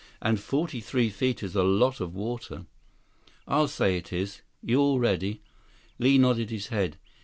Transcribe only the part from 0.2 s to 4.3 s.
forty three feet is a lot of water." "I'll say it